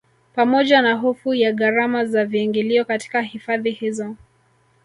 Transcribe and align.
Pamoja 0.35 0.81
na 0.81 0.93
hofu 0.95 1.33
ya 1.33 1.53
gharama 1.53 2.05
za 2.05 2.25
viingilio 2.25 2.85
katika 2.85 3.21
hifadhi 3.21 3.71
hizo 3.71 4.15